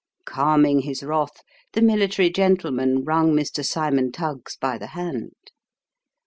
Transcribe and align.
Calming 0.25 0.79
his 0.79 1.03
wrath, 1.03 1.43
the 1.73 1.81
military 1.83 2.31
gentleman 2.31 3.03
wrung 3.05 3.33
Mr. 3.35 3.63
Cymon 3.63 4.11
Tuggs 4.11 4.57
by 4.57 4.79
the 4.79 4.87
hand. 4.97 5.35